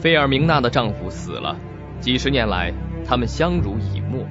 [0.00, 1.56] 费尔明娜的丈夫死了，
[2.00, 2.72] 几十年来，
[3.06, 4.24] 他们相濡以沫。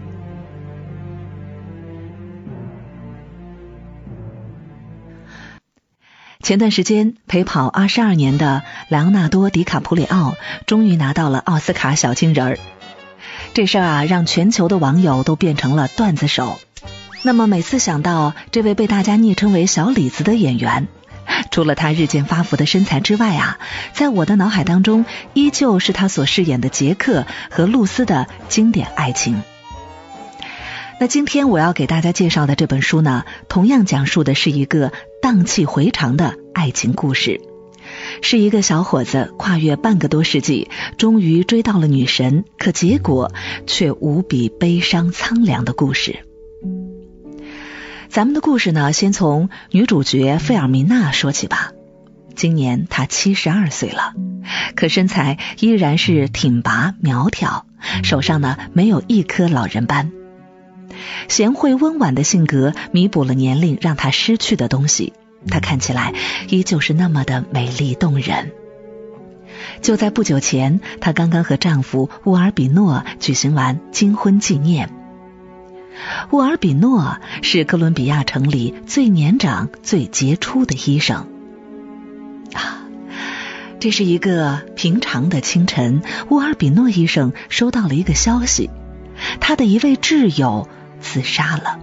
[6.42, 10.36] 前段时间陪跑二十二年的莱昂纳多·迪卡普里奥
[10.68, 12.60] 终于拿到了奥斯卡小金人儿，
[13.56, 16.60] 这事儿啊，让全球的网友都变成了段子手。
[17.24, 20.88] 那么每次想到这位被大家昵称为“小李子”的演员，
[21.52, 23.60] 除了他日渐发福的身材之外啊，
[23.94, 29.42] 在我的脑海当中，依旧是他所饰演的杰克和露丝的经典爱情。
[31.00, 37.42] 那今天我要给大家介绍的这本书呢，同样讲述的是一个荡气回肠的爱情故事，
[38.22, 43.32] 是一个小伙子跨越半个多世纪，终于追到了女神，可结果
[43.68, 46.25] 却无比悲伤苍凉的故事。
[48.10, 51.72] 咱们的故事呢，先从女主角费尔明娜说起吧。
[52.36, 54.14] 今年她七十二岁了，
[54.76, 57.66] 可身材依然是挺拔苗条，
[58.04, 60.12] 手上呢没有一颗老人斑。
[61.28, 65.14] 贤惠温婉的性格弥补了年龄让她失去的东西，
[65.48, 66.14] 她看起来
[66.50, 68.52] 依旧是那么的美丽动人。
[69.82, 74.90] 就在不久前，她刚刚和丈夫乌尔比诺举行完金婚纪念。
[76.32, 81.28] 乌尔比诺是哥伦比亚城里最年长、最杰出的医生。
[82.54, 82.88] 啊，
[83.80, 88.70] 这是一个平常的清晨，乌尔比诺医生收到了一个消息，
[89.40, 90.68] 他的一位挚友。
[91.02, 91.78] 自杀了，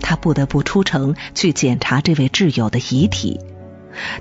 [0.00, 3.40] 他不得不出城去检查这位挚友的遗体。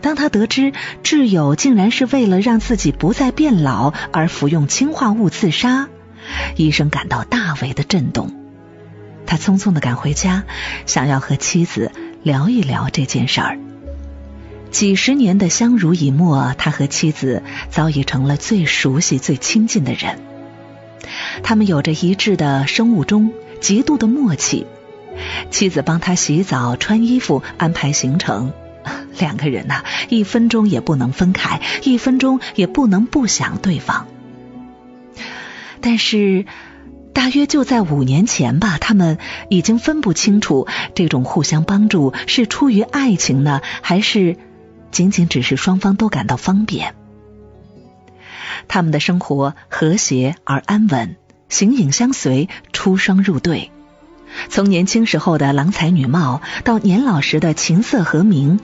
[0.02, 5.88] 当他得知挚友竟然是为了让自己不再变老而服用氰化物自杀，
[6.58, 8.47] 医生感到大为的震动。
[9.28, 10.46] 他匆匆的赶回家，
[10.88, 11.92] 想要和妻子
[12.24, 13.60] 聊一聊这件事儿。
[14.72, 20.20] 几十年的相濡以沫，他和妻子早已成了最熟悉、最亲近的人。
[21.44, 23.32] 他们有着一致的生物钟。
[23.60, 24.68] 极度的默契，
[25.50, 28.54] 妻子帮他洗澡、穿衣服、安排行程，
[29.18, 34.06] 两个人呐，一分钟也不能分开，一分钟也不能不想对方。
[35.82, 36.46] 但是，
[37.18, 39.18] 大约就在五年前吧，他们
[39.50, 44.38] 已经分不清楚这种互相帮助是出于爱情呢，还是
[44.92, 46.94] 仅仅只是双方都感到方便。
[48.68, 51.16] 他们的生活和谐而安稳。
[51.50, 53.72] 形影相随，出双入对。
[54.50, 58.60] 从年轻时候的郎才女貌，到年老时的琴瑟和鸣，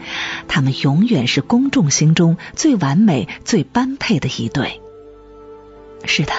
[0.47, 4.79] 他们永远是公众心中最完美、最般配的一对。
[6.05, 6.33] 是的，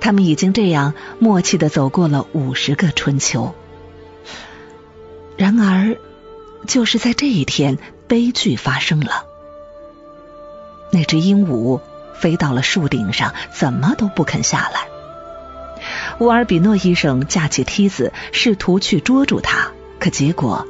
[0.00, 3.54] 他们已经这样默契的走过了五十个春秋。
[5.36, 5.96] 然而，
[6.66, 7.78] 就是在这一天，
[8.08, 9.24] 悲剧发生了。
[10.92, 11.80] 那只鹦鹉
[12.14, 14.88] 飞到了树顶上，怎么都不肯下来。
[16.18, 20.66] 乌尔比诺医生架起梯子，试图去捉住它，可结果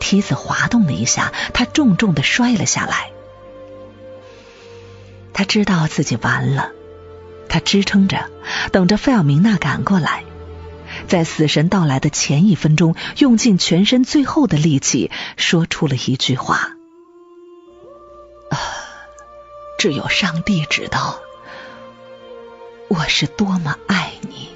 [0.00, 3.10] 梯子滑动了一下，他重重的摔了下来。
[5.34, 6.72] 他知道自己完了，
[7.48, 8.30] 他支撑着，
[8.72, 10.24] 等着费尔明娜赶过来，
[11.06, 16.76] 在死神到来的前一分钟，用尽全身最后的力气，说出了一句话
[18.50, 18.58] ：“啊，
[19.78, 21.20] 只有上帝知道，
[22.88, 24.47] 我是多么爱你。”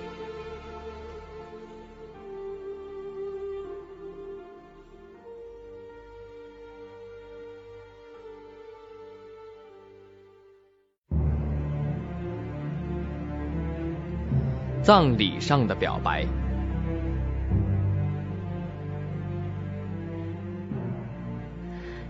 [14.82, 16.26] 葬礼上的表白。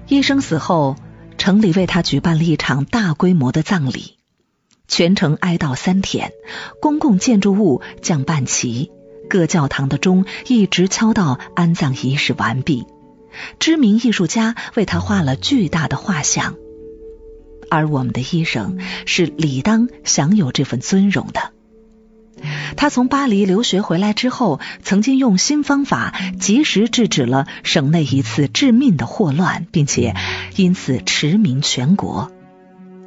[0.08, 0.96] 医生死后，
[1.36, 4.16] 城里为他举办了一场大规模的葬礼，
[4.88, 6.32] 全城哀悼三天，
[6.80, 8.90] 公共建筑物降半旗，
[9.28, 12.86] 各教堂的钟一直敲到安葬仪式完毕。
[13.58, 16.56] 知名艺术家为他画了巨大的画像，
[17.70, 21.52] 而我们的医生是理当享有这份尊荣的。
[22.76, 30.14] 他从巴黎留学回来之后，曾经用新方法及时制止了省内一次致命的霍乱，并且
[30.56, 32.32] 因此驰名全国。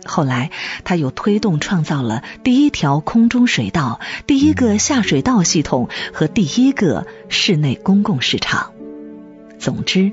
[0.05, 0.51] 后来，
[0.83, 8.71] 他又推动创造了第一条空中水道、第一个下水道系统和第一个室内公共市场。
[9.57, 10.11] 总之，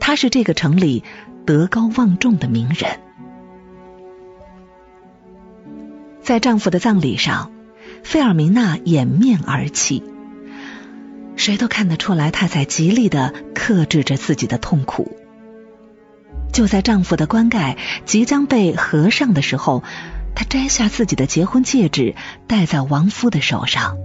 [0.00, 1.04] 他是这个城里
[1.46, 2.98] 德高望重的名人。
[6.20, 7.52] 在丈夫的葬礼上。
[8.02, 10.02] 费尔明娜掩面而泣，
[11.36, 15.16] 谁都看得出来，她在极力的克制着自己的痛苦。
[16.52, 19.84] 就在丈夫的棺盖即将被合上的时候，
[20.34, 22.14] 他摘下自己的结婚戒指，
[22.46, 23.98] 戴在亡夫的手上，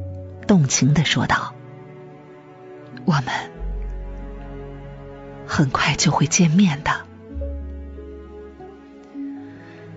[0.46, 1.56] 动情的说道
[3.06, 3.25] ：“我们
[5.48, 6.92] 很快就会见面的。”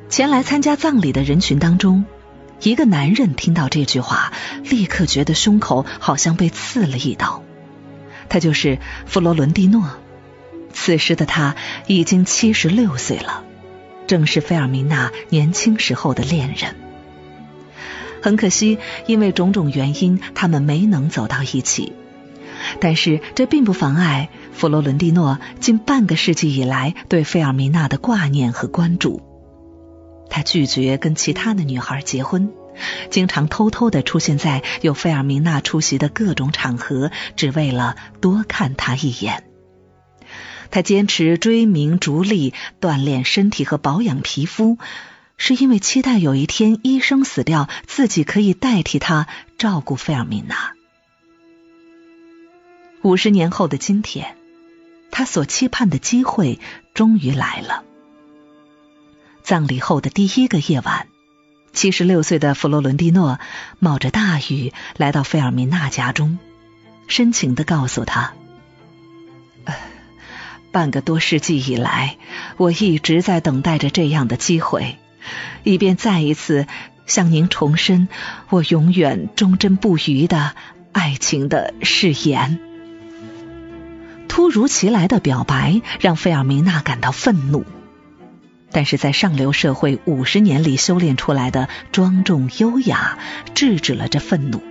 [0.09, 2.05] 前来参加葬礼的人群当中，
[2.61, 4.33] 一个男人听到这句话，
[4.65, 7.43] 立刻觉得胸口好像被刺了一刀。
[8.29, 9.91] 他就是弗罗伦蒂诺。
[10.73, 11.57] 此时的他
[11.87, 13.45] 已经七十六岁了，
[14.07, 16.77] 正是费尔明娜年轻时候的恋人。
[18.23, 21.93] 很可惜，因为种种原因，他们没能走到一起。
[22.81, 29.23] 但是这并不妨碍弗罗伦蒂诺近半个世纪以来对费尔明娜的挂念和关注。
[30.29, 32.53] 他拒绝跟其他的女孩结婚，
[33.11, 39.45] 经常偷偷的出现在有费尔明娜出席的各种场合，只为了多看她一眼。
[40.71, 44.79] 他坚持追名逐利，锻炼身体和保养皮肤，
[45.37, 49.29] 是因为期待有一天医生死掉，自己可以代替他
[49.59, 50.73] 照顾费尔明娜。
[53.03, 54.37] 五十年后的今天，
[55.13, 56.59] 他所期盼的机会
[56.93, 57.85] 终于来了。
[59.47, 61.07] 葬礼后的第一个夜晚，
[61.73, 63.39] 七十六岁的弗洛伦蒂诺
[63.79, 66.41] 冒着大雨来到费尔明娜家中，
[67.07, 68.33] 深情的告诉他。
[70.73, 72.17] 半个多世纪以来，
[72.57, 74.99] 我一直在等待着这样的机会，
[75.63, 76.67] 以便再一次
[77.07, 78.09] 向您重申
[78.49, 80.57] 我永远忠贞不渝的
[80.91, 82.59] 爱情的誓言。
[84.27, 87.65] 突如其来的表白让费尔明娜感到愤怒，
[88.77, 93.19] 但是在上流社会五十年里修炼出来的庄重优雅
[93.55, 94.63] 制止了这愤怒。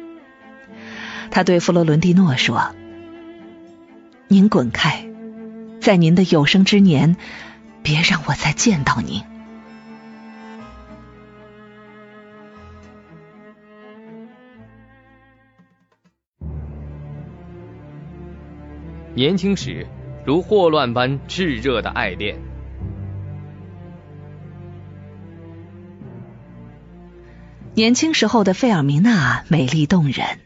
[1.32, 2.76] 他对弗洛伦蒂诺说
[4.30, 5.08] ：“您滚开。”
[5.82, 7.18] 在您的有生之年，
[7.82, 9.24] 别让我再见到您。
[19.16, 19.88] 年轻时，
[20.24, 22.55] 如霍乱般炽热的爱恋。
[27.76, 30.40] 年轻时候的费尔明娜美丽动人，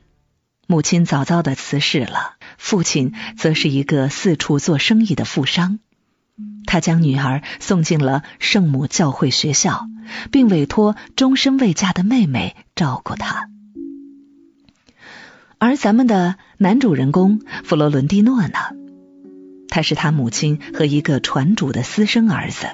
[0.65, 2.33] 母亲早早的辞世了。
[2.57, 5.77] 父亲则是一个四处做生意的富商，
[6.65, 9.87] 他将女儿送进了圣母教会学校，
[10.31, 13.47] 并委托终身未嫁的妹妹照顾她。
[15.59, 18.57] 而咱们的男主人公弗罗伦蒂诺呢？
[19.67, 22.65] 他是他母亲和一个船主的私生儿子，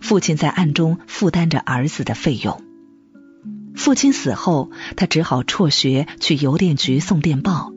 [0.00, 2.62] 父亲在暗中负担着儿子的费用。
[3.74, 7.72] 父亲死后，他只好辍学去邮电局送电报。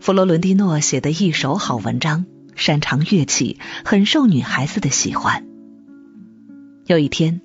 [0.00, 5.46] 弗罗伦蒂诺写的一手好文章，擅长乐器，很受女孩子的喜欢。
[6.86, 7.40] 有一天，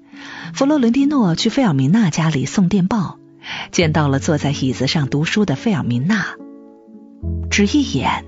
[0.53, 3.17] 弗罗伦蒂诺去费尔明娜家里送电报，
[3.71, 6.35] 见到了坐在椅子上读书的费尔明娜，
[7.49, 8.25] 只一眼，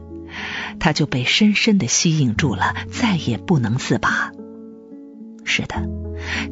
[0.80, 4.32] 他就被深深的吸引住了，再也不能自拔。
[5.44, 5.88] 是的，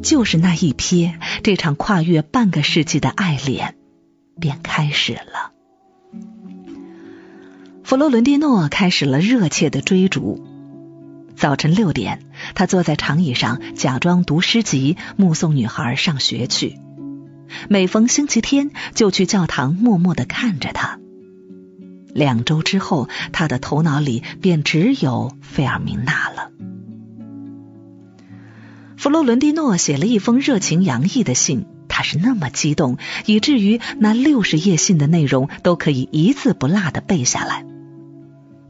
[0.02, 3.74] 就是那一瞥，这场跨越半个世纪的爱恋
[4.40, 5.52] 便开始了。
[7.84, 10.44] 弗罗伦蒂诺开始了热切的追逐。
[11.36, 12.20] 早晨六点，
[12.54, 16.78] 他坐在长椅上，假装读诗集，目送女孩上学去。
[17.68, 20.98] 每逢星期天，就去教堂默默的看着她。
[22.14, 26.50] 两周之后，他的头脑里便只有费尔明娜了。
[29.02, 31.66] 弗洛伦蒂诺写了一封热情洋溢的信。
[31.88, 37.66] 他是那么激动，以至于那六十页信的内容都可以一字不落的背下来。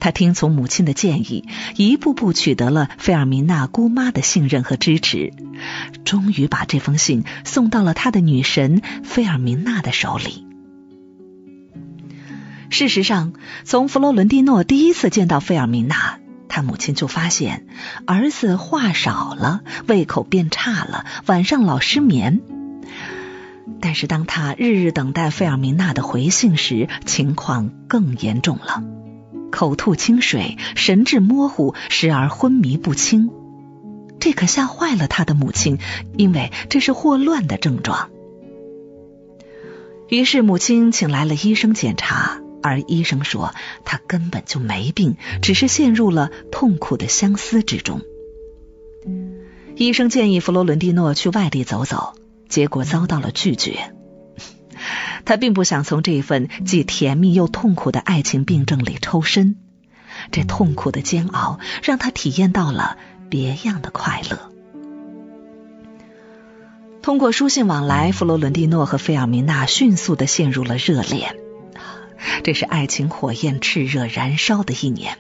[0.01, 1.45] 他听从母亲的建议，
[1.77, 5.35] 一步步取得了费尔明娜姑妈的信任和支持，
[6.07, 10.47] 终于把这封信送到了他的女神费尔明娜的手里。
[12.71, 13.35] 事实上，
[13.65, 16.21] 从弗洛伦蒂诺第一次见到费尔明娜，
[16.55, 17.67] 他母亲就发现
[18.07, 22.43] 儿子话少了，胃口变差了，晚上老失眠。
[23.81, 28.85] 但是，当他日日等待费尔明娜的回信时，情况更严重了：
[29.51, 33.31] 口吐清水，神志模糊，时而昏迷不清。
[34.21, 35.79] 这可吓坏了他的母亲，
[36.19, 38.11] 因为这是霍乱的症状。
[40.11, 43.55] 于是，母亲请来了医生检查，而医生说
[43.85, 48.01] 他根本就没病，只是陷入了痛苦的相思之中。
[49.77, 52.15] 医生建议弗罗伦蒂诺去外地走走。
[52.49, 53.95] 结果遭到了拒绝。
[55.25, 59.57] 他并不想从这份既甜蜜又痛苦的爱情病症里抽身，
[60.31, 62.99] 这痛苦的煎熬让他体验到了
[63.31, 64.53] 别样的快乐。
[67.01, 71.35] 通过书信往来，弗罗伦蒂诺和费尔明娜迅速的陷入了热恋。
[72.43, 75.19] 这是爱情火焰炽热燃烧的一年。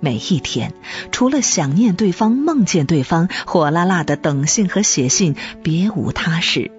[0.00, 0.74] 每一天，
[1.10, 6.70] 除了想念对方、梦见对方、火辣辣的等信和写信，别无他事。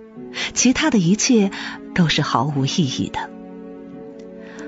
[0.53, 1.51] 其他的一切
[1.93, 3.29] 都是毫无意义的。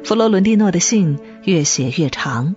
[0.03, 2.55] 弗罗伦蒂诺的信越写越长，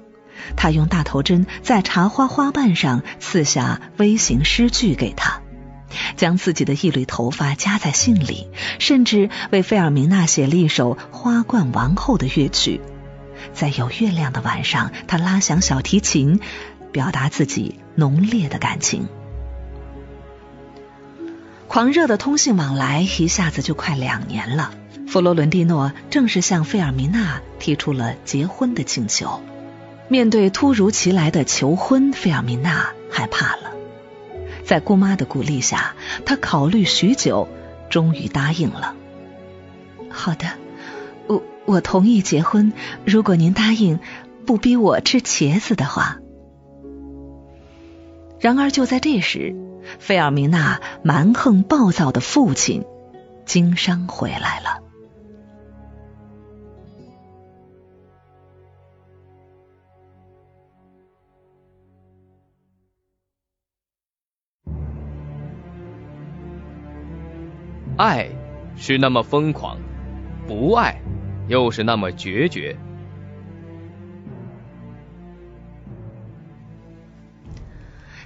[0.57, 5.43] 他用大头针在茶花花瓣上刺下微型诗句给他，
[6.17, 8.49] 将自己的一缕头发夹在信里，
[8.79, 12.81] 甚至为费尔明娜写了一首花冠王后的乐曲。
[13.53, 16.41] 在有月亮的晚上，他拉响小提琴，
[16.93, 19.07] 表达自己浓烈的感情。
[21.69, 24.73] 狂热的通信往来一下子就快两年了。
[25.09, 29.43] 弗罗伦蒂诺正式向费尔明娜提出了结婚的请求。
[30.09, 33.74] 面对突如其来的求婚，费尔明娜害怕了。
[34.65, 35.95] 在姑妈的鼓励下，
[36.25, 37.49] 她考虑许久，
[37.91, 38.95] 终于答应了。
[40.11, 40.47] 好的。
[41.67, 42.75] 我同意结婚，
[43.07, 43.99] 如果您答应
[44.45, 46.19] 不逼我吃茄子的话。
[48.39, 49.57] 然而就在这时，
[49.99, 52.85] 费尔明娜蛮横暴躁的父亲
[53.47, 54.84] 经商回来了。
[67.97, 68.29] 爱
[68.77, 69.79] 是那么疯狂，
[70.49, 71.01] 不爱。
[71.47, 72.77] 又是那么决绝。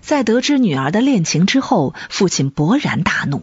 [0.00, 3.42] 在得知女儿的恋情之后，父亲勃然大怒。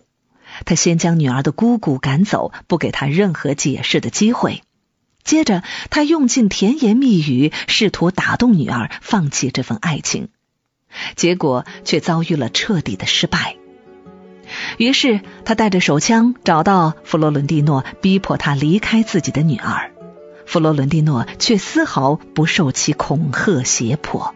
[0.64, 4.64] 他先将女儿的姑姑赶走，不给她任何解释的机会。
[5.24, 10.30] 接着，他用尽甜言蜜语，试图打动女儿放弃这份爱情，
[11.16, 13.58] 结果却遭遇了彻底的失败。
[14.78, 19.92] 于是，他带着手枪找到弗罗伦蒂诺，逼迫他离开自己的女儿。
[20.46, 24.36] 弗罗伦蒂诺却丝毫不受其恐吓胁迫。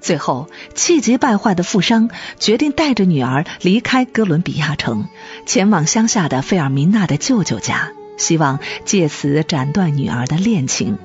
[0.00, 5.08] 最后，气急败坏的富商决定带着女儿离开哥伦比亚城，
[5.46, 10.98] 前往乡下的费尔明娜的舅舅家，希望借此斩断女儿的恋情。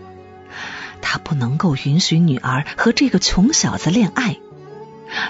[1.02, 4.38] 他不能够允许女儿和这个穷小子恋爱。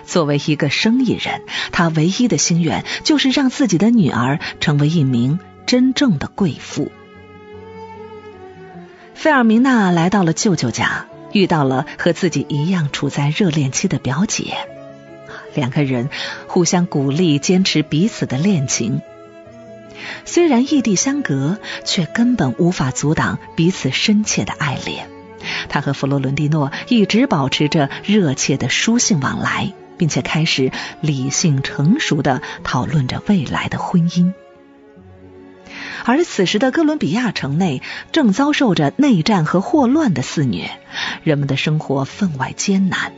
[0.06, 6.92] 作为一个生意人，他唯一的心愿就是让自己的女儿成为一名真正的贵妇。
[9.14, 14.58] 费尔明娜来到了舅舅家，遇到了和自己一样处在热恋期的表姐，
[15.54, 16.10] 两个人
[16.48, 19.02] 互相鼓励，坚持彼此的恋情。
[20.24, 25.19] 虽然异地相隔，却根本无法阻挡彼此深切的爱恋。
[25.68, 34.34] 他和弗罗伦蒂诺一直保持着热切的书信往来，并且开始理性成熟的讨论着未来的婚姻。
[36.06, 40.72] 而此时的哥伦比亚城内正遭受着内战和霍乱的肆虐，
[41.24, 43.12] 人们的生活分外艰难。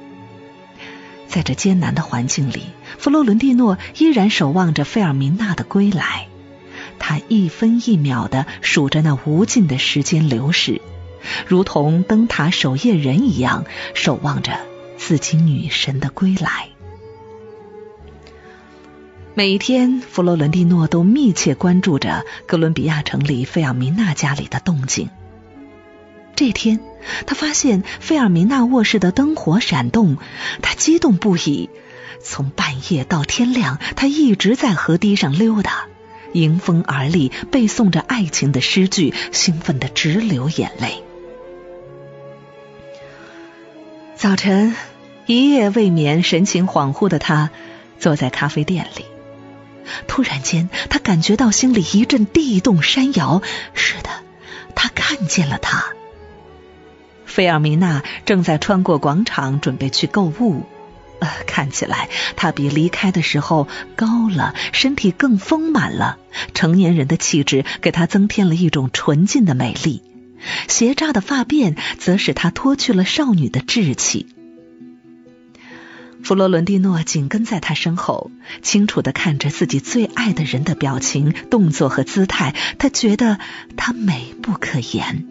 [1.28, 2.64] 在这艰难的环境里，
[2.98, 6.28] 弗罗伦蒂诺依然守望着费尔明娜的归来，
[7.00, 10.82] 他一分一秒的数着那无尽的时间流逝。
[11.48, 14.60] 如同灯塔守夜人一样，守望着
[14.98, 16.70] 自己女神的归来。
[19.34, 25.10] 每一天，弗罗伦蒂诺都密切关注着哥伦比亚城里费尔明娜家里的动静。
[26.36, 26.80] 这天，
[27.26, 30.18] 他发现费尔明娜卧室的灯火闪动，
[30.62, 31.70] 他激动不已。
[32.24, 35.86] 从半夜到天亮，他一直在河堤上溜达，
[36.34, 41.04] 迎风而立，背诵着爱情的诗句，兴奋的直流眼泪。
[44.22, 44.76] 早晨，
[45.26, 47.50] 一夜未眠、神情恍惚的他
[47.98, 49.06] 坐在咖啡店里。
[50.08, 53.42] 突然间，他感觉到心里一阵地动山摇。
[53.74, 54.12] 是的，
[54.76, 55.86] 他看见了他。
[57.26, 60.68] 菲尔米娜正在穿过广场，准备去购物。
[61.20, 66.20] 呃，看起来他比离开的时候高了，身体更丰满了。
[66.54, 70.04] 成年人的气质给他增添了一种纯净的美丽。
[70.68, 74.28] 斜扎的发辫则使她脱去了少女的稚气。
[76.24, 78.30] 弗罗伦蒂诺紧跟在他身后，
[78.62, 82.54] 清楚的看着自己最爱的人的表情、动作和姿态。
[82.78, 83.40] 他觉得
[83.76, 85.26] 她美不可言。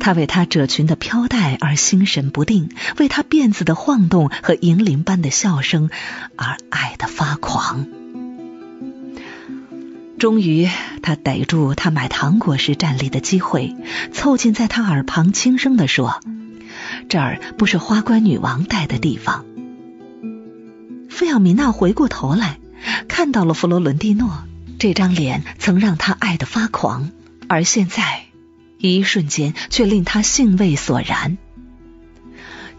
[0.00, 2.68] 他为她褶裙的飘带而心神不定，
[2.98, 5.88] 为她辫子的晃动和银铃般的笑声
[6.36, 8.03] 而爱得发狂。
[10.18, 10.68] 终于，
[11.02, 13.76] 他逮住他买糖果时站立的机会，
[14.12, 16.20] 凑近在他耳旁轻声的说
[17.10, 19.44] ：“这儿不是花冠女王待的地方。”
[21.10, 22.58] 费奥米娜回过头来，
[23.06, 24.44] 看到了弗罗伦蒂诺，
[24.78, 27.10] 这张脸曾让他爱得发狂，
[27.48, 28.22] 而现在
[28.78, 31.38] 一瞬间却令他兴味索然。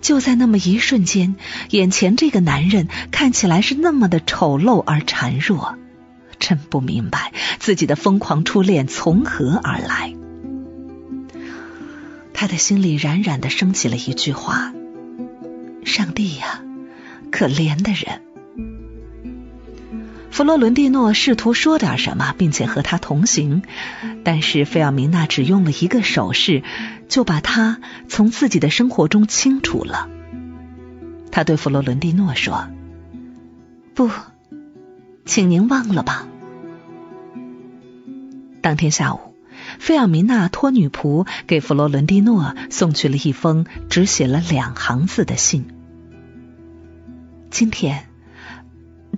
[0.02, 1.36] 就在那么一瞬间，
[1.70, 5.78] 眼前这个男人看起来是那么的丑陋而孱弱，
[6.48, 10.14] 真不明白自己的疯狂初恋从何而来。
[12.36, 14.72] 他的心里冉冉的升起了一句话
[15.86, 16.62] ：“上帝呀，
[17.32, 18.22] 可怜的人！”
[20.30, 23.64] 弗洛伦蒂诺试图说点什么，并且和他同行，
[24.24, 26.62] 但是费尔明娜只用了一个手势，
[27.10, 30.10] 就把他从自己的生活中清除了。
[31.32, 32.68] 他对弗洛伦蒂诺说
[33.96, 34.12] ：“不，
[35.26, 36.28] 请您忘了吧。”
[38.66, 39.20] 当天下午，
[39.78, 45.68] 费尔明娜托女仆给弗洛伦蒂诺送去了一封只写了两行字的信。
[47.52, 48.08] 今天。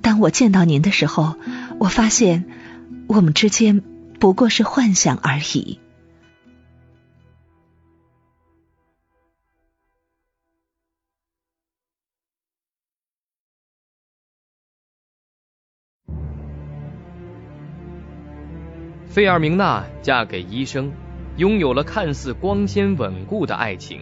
[0.02, 1.38] 当我见到您的时候，
[1.80, 2.44] 我发现
[3.08, 3.82] 我们之间
[4.20, 5.80] 不过是幻想而已。
[19.18, 20.92] 费尔明娜嫁给医生，
[21.38, 24.02] 拥有了看似光鲜稳固的爱情。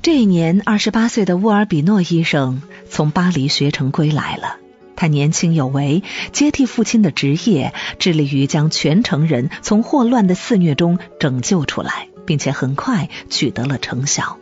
[0.00, 4.56] 这一年，二十八岁的沃尔比诺医生从巴黎学成归来了。
[4.96, 14.38] 他年轻有为，接替父亲的职业，致力于将全城人从霍乱的肆虐中拯救出来，并且很快取得了成效。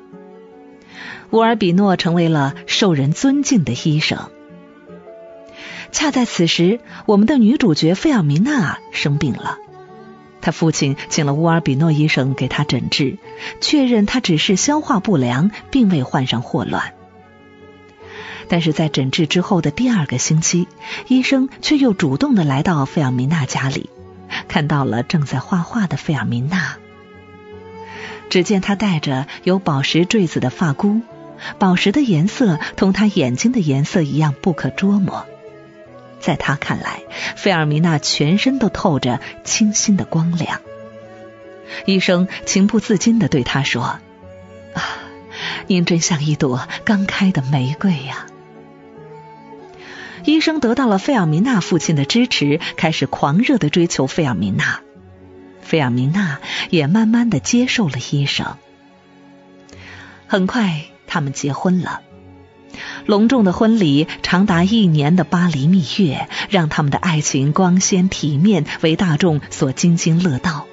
[1.30, 4.30] 沃尔比诺成为了受人尊敬的医生。
[5.92, 9.58] 恰在此时，我们的女主角费尔明娜生病了。
[10.40, 13.18] 他父亲请了乌尔比诺医生给他诊治，
[13.60, 16.92] 确认他只是消化不良，并未患上霍乱。
[18.48, 20.68] 但是在诊治之后的第二个星期，
[21.08, 23.90] 医生却又主动的来到费尔明娜家里，
[24.46, 26.76] 看到了正在画画的费尔明娜。
[28.30, 31.00] 只见他戴着有宝石坠子的发箍，
[31.58, 35.26] 宝石的颜色同他眼睛的颜色一样不可捉摸。
[36.20, 37.02] 在他看来，
[37.36, 40.60] 费尔米娜全身都透着清新的光亮。
[41.84, 43.98] 医生情不自禁的对他说
[44.74, 44.82] ：“啊，
[45.66, 48.26] 您真像一朵刚开的玫瑰呀！”
[50.24, 54.80] 医生得到了费尔米娜父亲的支持，开始狂热的追求费尔米娜。
[55.60, 58.56] 费尔米娜也慢慢的接受了医生。
[60.26, 62.00] 很快，他们结婚了。
[63.06, 70.66] 隆重的婚礼，长达一年的巴黎蜜月，让他们的爱情光鲜体面，为大众所津津乐道。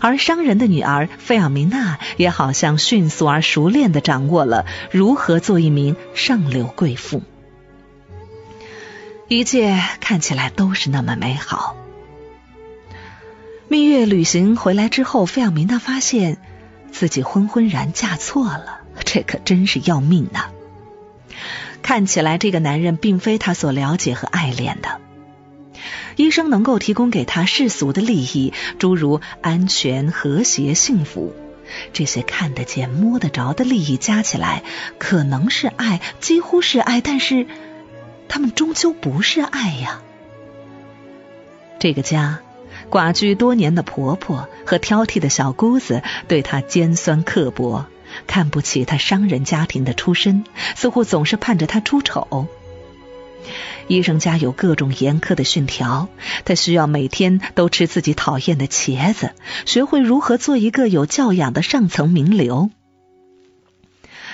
[0.00, 7.22] 而商人的女儿费尔明娜也好像迅速而熟练的掌握了如何做一名上流贵妇。
[9.28, 11.76] 一切看起来都是那么美好。
[13.68, 16.38] 蜜月旅行回来之后，费尔明娜发现
[16.90, 20.46] 自己昏昏然嫁错了，这可真是要命呐！
[21.82, 25.00] 看起来这个男人并非他所了解和爱恋的。
[26.16, 31.32] 医生能够提供给他世俗的利益，诸如安全、和谐、幸福，
[31.92, 34.64] 这些看得见、摸得着的利益加起来，
[34.98, 37.46] 可能是爱，几乎是爱，但是
[38.28, 40.02] 他们终究不是爱呀。
[41.78, 42.40] 这个家，
[42.90, 47.86] 寡居多年的婆婆和挑剔的小姑子对她尖酸刻薄。
[48.26, 50.44] 看不起他商人家庭的出身，
[50.76, 52.48] 似乎总是盼着他出丑。
[53.86, 56.08] 医生家有各种严苛的训条，
[56.44, 59.32] 他需要每天都吃自己讨厌的茄子，
[59.64, 62.70] 学会如何做一个有教养的上层名流。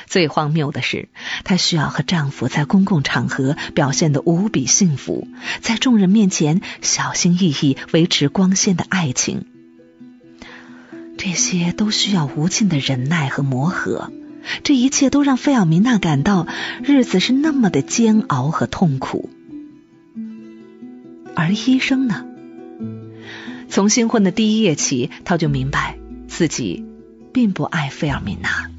[0.07, 1.09] 最荒谬的是，
[1.45, 5.29] 她需要和丈夫在公共场合表现的无比幸福，
[5.61, 9.47] 在众人面前小心翼翼维持光鲜的爱情。
[11.25, 14.13] 这些都需要无尽的忍耐和磨合，
[14.63, 16.47] 这一切都让费尔明娜感到
[16.83, 19.31] 日子是那么的煎熬和痛苦。
[21.35, 22.27] 而医生呢？
[23.71, 25.97] 从新婚的第一夜起，他就明白
[26.29, 26.85] 自己
[27.33, 28.71] 并不爱费尔明娜。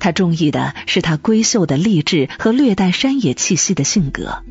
[0.00, 4.42] 他中意的是他闺秀的励志和略带山野气息的性格。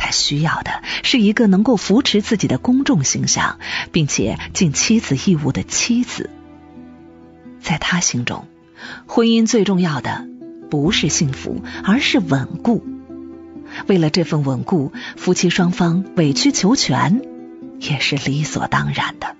[0.00, 3.58] 他需要的是一个能够扶持自己的公众形象，
[3.92, 6.30] 并且尽妻子义务的妻子。
[7.60, 8.48] 在他心中，
[9.06, 10.26] 婚姻最重要的
[10.70, 12.82] 不是幸福，而是稳固。
[13.86, 17.20] 为了这份稳固，夫妻双方委曲求全
[17.78, 19.36] 也是理所当然的。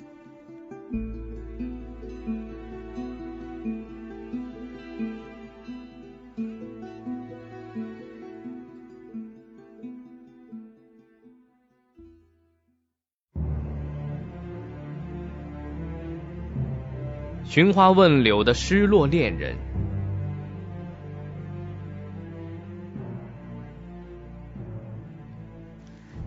[17.50, 19.56] 寻花问柳的失落恋人。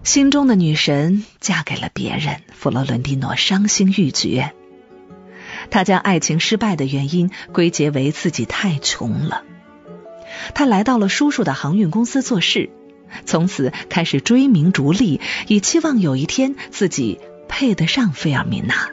[0.04, 4.52] 心中的女神嫁给了别人，弗洛伦蒂诺伤心欲绝。
[5.72, 9.46] 他将爱情失败的原因归结为自己太穷了。
[10.54, 12.70] 他来到了叔叔的航运公司做事，
[13.26, 18.93] 从此开始追名逐利，以期望有一天自己配得上费尔明娜。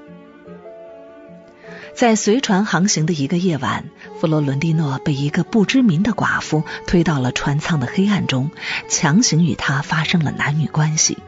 [2.00, 3.84] 在随船航行的一个夜晚，
[4.18, 8.50] 弗洛伦蒂诺被一个不知名的寡妇推到了船舱的黑暗中，
[8.88, 11.18] 强行与他发生了男女关系。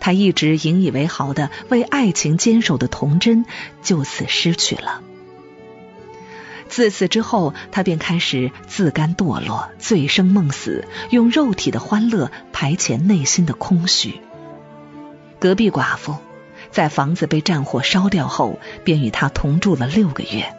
[0.00, 3.46] 他一直引以为豪的为爱情坚守的童真
[3.82, 5.00] 就此失去了。
[6.68, 14.20] 自此之后，他便开始自甘堕落、醉生梦死，用肉体的欢乐排遣内心的空虚。
[15.38, 16.16] 隔壁寡妇。
[16.74, 20.52] 在房子被战火烧掉后，便与他同住了六个月。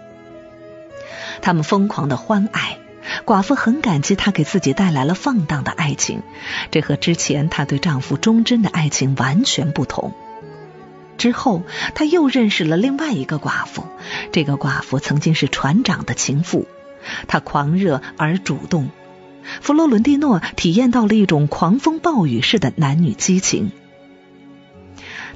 [1.42, 2.78] 他们疯狂的欢爱，
[3.26, 6.24] 寡妇很感激他给自己带来了放荡的爱情，
[6.72, 10.14] 这和之前她对丈夫忠贞的爱情完全不同。
[11.18, 11.64] 之后，
[11.96, 13.84] 他又认识了另外一个寡妇，
[14.32, 16.66] 这个寡妇曾经是船长的情妇，
[17.28, 18.90] 她狂热而主动。
[19.60, 23.72] 弗洛伦蒂诺体验到了一种狂风暴雨式的男女激情。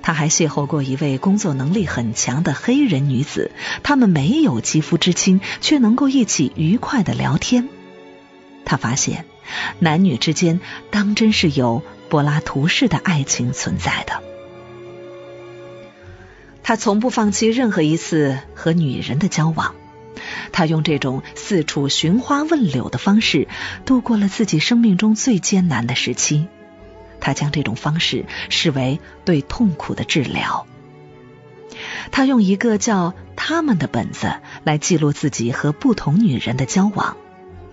[0.02, 3.52] 他还邂逅过一位工作能力很强的黑人女子，
[3.84, 7.70] 他们没有肌肤之亲，却能够一起愉快的聊天。
[8.66, 9.26] 他发现，
[9.80, 10.60] 男女之间
[10.92, 14.22] 当真是有柏拉图式的爱情存在的。
[16.64, 19.74] 他从不放弃任何一次和女人的交往，
[20.52, 23.48] 他用这种四处寻花问柳的方式，
[23.86, 26.48] 度过了自己生命中最艰难的时期。
[27.20, 30.66] 他将这种方式视为对痛苦的治疗。
[32.12, 37.16] 他用一个叫“他们”的本子来记录自己和不同女人的交往，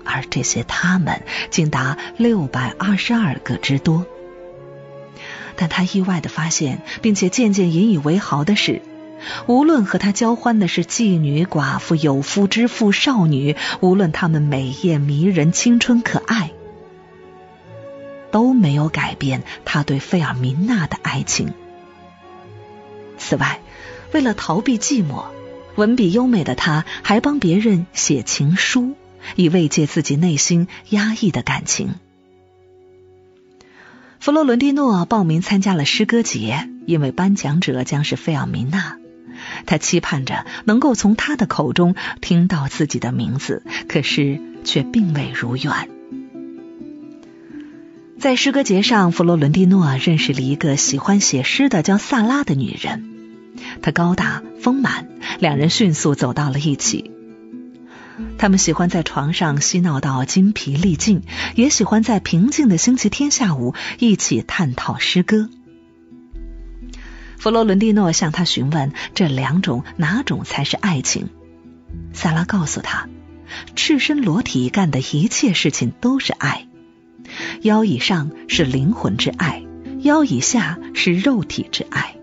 [0.05, 4.07] 而这些“他们”竟达六百二十二个之多。
[5.57, 8.83] 但他意外的发现，并且渐渐引以为豪的是，
[9.47, 16.53] 无论和他交欢的是妓女、寡妇、有夫之妇、少女，无论她们美艳迷人、青春可爱。
[18.37, 21.55] 都没有改变他对费尔明娜的爱情。
[23.17, 23.61] 此外，
[24.13, 25.25] 为了逃避寂寞，
[25.75, 28.95] 文笔优美的他还帮别人写情书，
[29.37, 31.95] 以慰藉自己内心压抑的感情。
[34.21, 38.99] 弗洛伦蒂诺报名参加了诗歌节，因为颁奖者将是费尔明娜，
[39.65, 45.96] 他期盼着能够从他的口中听到自己的名字，可是却并未如愿。
[48.19, 53.05] 在诗歌节上，弗罗伦蒂诺认识了一个喜欢写诗的叫萨拉的女人。
[53.83, 55.07] 她高大丰满，
[55.39, 57.11] 两人迅速走到了一起。
[58.39, 61.23] 他们喜欢在床上嬉闹到筋疲力尽，
[61.57, 65.51] 也喜欢在平静的星期天下午一起探讨诗歌。
[67.37, 71.29] 弗罗伦蒂诺向他询问这两种哪种才是爱情。
[72.15, 73.11] 萨拉告诉他，
[73.75, 76.67] 赤身裸体干的一切事情都是爱。
[77.63, 79.65] 腰以上是灵魂之爱，
[80.01, 82.17] 腰以下是肉体之爱。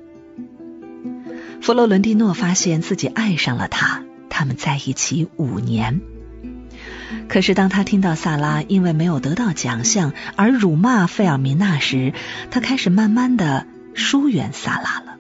[1.61, 6.01] 弗洛伦蒂诺发现自己爱上了他，他们在一起五年。
[7.29, 12.13] 可是当他听到萨拉因为没有得到奖项而辱骂费尔明娜时，
[12.51, 15.17] 他开始慢慢的疏远萨拉了。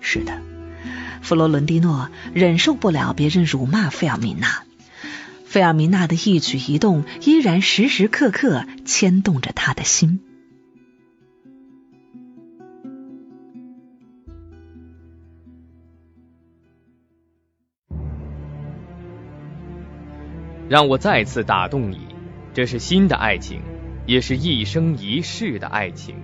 [0.00, 0.40] 是的，
[1.20, 4.62] 弗洛伦蒂诺忍受不了别人辱骂费尔明娜。
[5.46, 10.20] 费尔明娜的一举一动依然时时刻刻牵动着他的心。
[20.68, 22.00] 让我再次打动你，
[22.52, 23.62] 这是新的爱情，
[24.04, 26.16] 也是一生一世的爱情。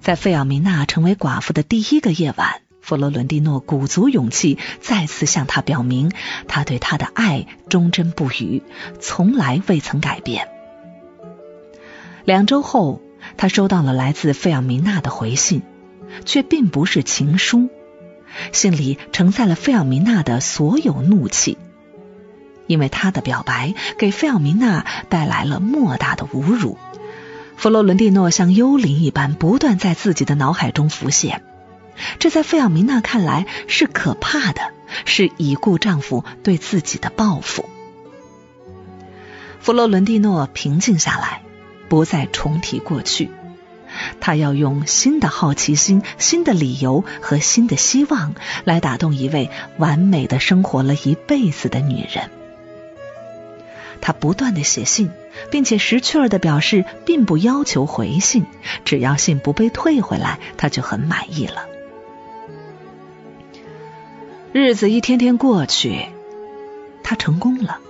[0.00, 2.62] 在费尔明娜成为寡妇的第一个夜晚。
[2.82, 6.10] 弗罗伦蒂诺鼓足勇气，再次向他表明，
[6.48, 8.62] 他对他的爱忠贞不渝，
[9.00, 10.48] 从来未曾改变。
[12.24, 13.00] 两周后，
[13.36, 15.62] 他收到了来自费尔明娜的回信，
[16.24, 17.68] 却并不是情书，
[18.50, 21.56] 信里承载了费尔明娜的所有怒气，
[22.66, 26.76] 因为他的表白给费尔明娜带来了莫大的侮辱。
[27.56, 31.44] 弗罗伦蒂诺像幽灵一般，不断在自己的脑海中浮现。
[32.18, 34.72] 这在费尔明娜看来是可怕的，
[35.04, 37.68] 是已故丈夫对自己的报复。
[39.60, 41.42] 弗洛伦蒂诺平静下来，
[41.88, 43.30] 不再重提过去。
[44.20, 52.30] 他要用新的好奇心、新的理由和新的希望来打动一位完美的生活了一辈子的女人。
[54.00, 55.10] 他不断的写信，
[55.50, 58.46] 并且识趣儿的表示，并不要求回信，
[58.84, 61.66] 只要信不被退回来，他就很满意了。
[64.52, 66.08] 日子一天天过去，
[67.02, 67.80] 他成功了。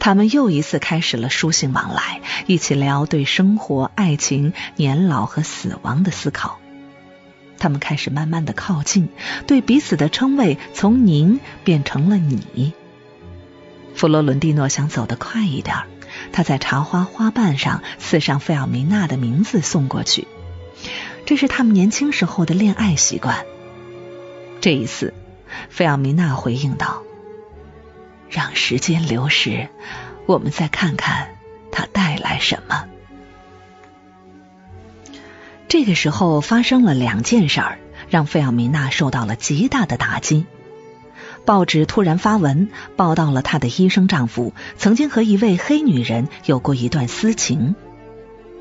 [0.00, 6.58] 他们又一次开始了书信往来，一起聊对生活、爱情、年老和死亡的思考。
[7.58, 9.10] 他们开始慢慢的靠近，
[9.46, 12.72] 对彼此的称谓从“您”变成了“你”。
[13.94, 15.76] 弗罗伦蒂诺想走得快一点，
[16.32, 20.26] 他在茶花花瓣上刺上费尔明娜的名字送过去，
[21.26, 23.44] 这是他们年轻时候的恋爱习惯。
[24.60, 25.14] 这一次，
[25.68, 27.02] 费奥米娜回应道。
[28.30, 29.68] 让时间流逝，
[30.26, 31.30] 我们再看看
[31.72, 32.84] 它带来什么。
[35.66, 40.46] 这个时候发生了两件事儿，让费奥米娜受到了极大的打击。
[41.44, 47.74] 报纸突然发文报道了她的医生丈夫曾经和一位黑女人有过一段私情。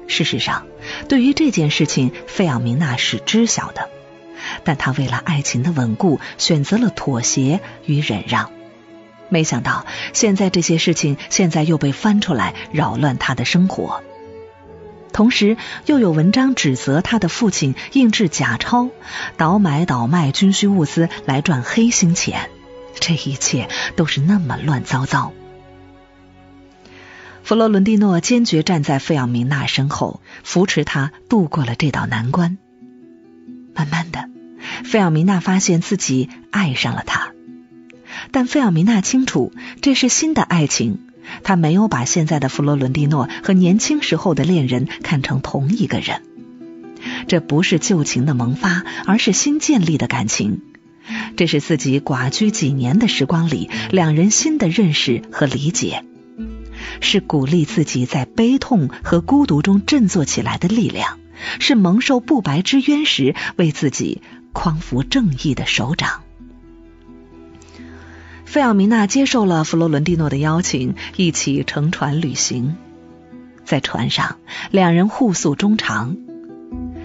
[0.08, 0.66] 事实上，
[1.10, 3.90] 对于这件事情，费奥米娜是知晓的，
[4.64, 8.52] 但他为了爱情的稳固，选择了妥协与忍让。
[9.30, 14.02] 没想到，现在这些事情现在又被翻出来，扰乱他的生活。
[15.12, 18.90] 同时，又有文章指责他的父亲印制假钞、
[19.36, 22.50] 倒买倒卖军需物资来赚黑心钱。
[23.00, 25.34] 这一切都是那么乱糟糟。
[27.44, 32.58] 弗洛伦蒂诺坚决站在费奥明娜身后，扶持他度过了这道难关。
[33.74, 34.30] 慢慢的，
[34.84, 37.32] 费尔明娜发现自己爱上了他。
[38.32, 41.00] 但费尔米娜清楚，这是新的爱情。
[41.44, 46.22] 她没有把现在的弗罗伦蒂诺和年轻时候的恋人看成同一个人。
[47.28, 50.62] 这不是旧情的萌发，而是新建立的感情。
[51.36, 56.04] 这是自己寡居几年的时光里，两人新的认识和理解，
[57.02, 61.20] 是鼓励自己在悲痛和孤独中振作起来的力量，
[61.60, 64.22] 是蒙受不白之冤时为自己
[64.58, 66.24] 匡扶正义的手掌。
[68.44, 72.76] 费奥米娜接受了弗罗伦蒂诺的邀请，一起乘船旅行。
[73.66, 74.38] 在船上，
[74.72, 76.18] 两人互诉衷肠。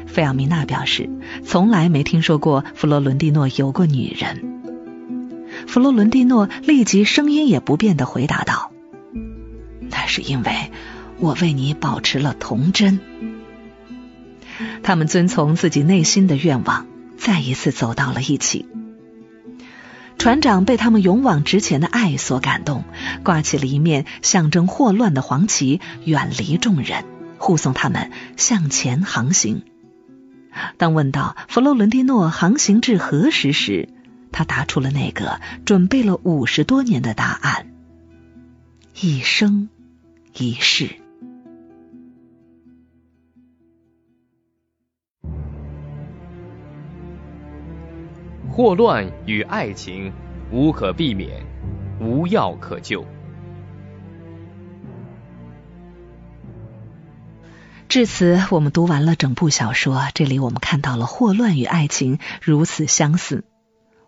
[0.07, 1.11] 费奥米娜表示，
[1.45, 4.63] 从来没听说过弗罗伦蒂诺有过女人。
[5.67, 8.73] 弗罗伦蒂诺立即声音也不变的回答道
[9.91, 10.71] ：“那是因为
[11.19, 12.99] 我为你保持了童真。”
[14.83, 16.87] 他们遵从自己内心的愿望，
[17.23, 18.67] 再一次走到了一起。
[20.19, 22.85] 船长被他们勇往直前的爱所感动，
[23.23, 27.05] 挂起了一面象征霍乱的黄旗，远离众人，
[27.39, 29.63] 护送他们向前航行。
[30.77, 33.89] 当问到弗洛伦蒂诺航行至何时时，
[34.33, 37.73] 他答出了那个准备了五十多年的答案：
[39.01, 39.69] 一生
[40.35, 41.02] 一世。
[48.55, 50.13] 霍乱与爱情
[50.51, 51.43] 无可避免，
[51.99, 53.03] 无药可救。
[57.89, 60.03] 至此，我们读完了整部小说。
[60.13, 63.45] 这里我们看到了霍乱与爱情如此相似，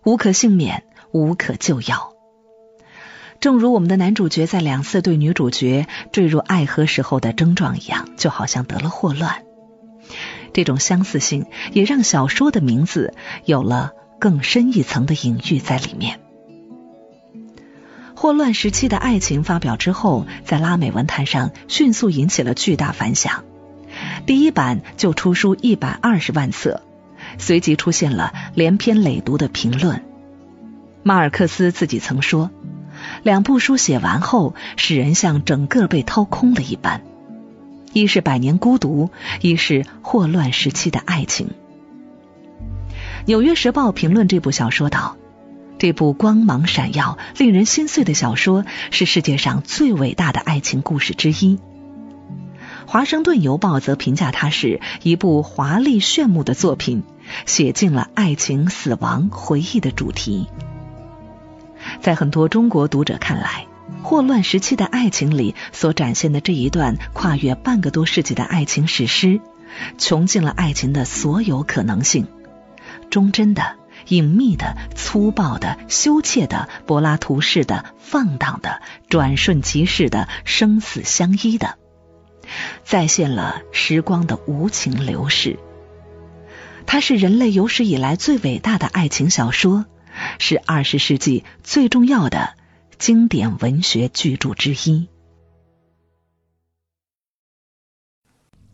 [0.04, 2.12] 无可幸免，无可救药。
[3.40, 9.42] 正如我们的男主角在两次对女主角坠入爱河时候的症状一样，就好像得了霍乱。
[10.52, 13.14] 这种相似性也让小说的名字
[13.46, 13.94] 有了。
[14.18, 16.20] 更深一层的隐喻在里面。
[18.14, 23.44] 霍乱时期的爱情发表之后，在拉美文坛上迅速引起了巨大反响。
[24.26, 26.82] 第一版就出书一百二十万册，
[27.38, 30.02] 随即出现了连篇累牍的评论。
[31.02, 32.50] 马尔克斯自己曾说，
[33.22, 37.02] 两部书写完后，使人像整个被掏空了一般。
[37.92, 39.10] 一是百年孤独，
[39.42, 41.48] 一是霍乱时期的爱情。
[43.26, 45.16] 《纽约时报》评论这部小说道
[45.78, 51.56] ：“这部光芒闪耀、令人心碎的小说是世界上最伟大的爱情故事之一。”
[52.86, 57.02] 《华盛顿邮报》则评价它是一部华丽炫目的作品，
[57.46, 60.46] 写尽了爱情、死亡、回忆的主题。
[62.02, 63.66] 在很多中国读者看来，
[64.02, 69.40] 霍乱时期的爱情里所展现的这一段跨越半个多世纪的爱情史诗，
[69.96, 72.26] 穷尽了爱情的所有可能性。
[73.14, 73.76] 忠贞的、
[74.08, 81.78] 隐秘的、粗暴的、羞怯的、柏拉图式的、放荡的、转瞬即逝的、生死相依的，
[82.82, 85.60] 再现了时光的无情流逝，
[86.86, 89.86] 它是人类有史以来最伟大的爱情小说，
[90.40, 92.54] 是二十世纪最重要的
[92.98, 95.08] 经典文学巨著之一。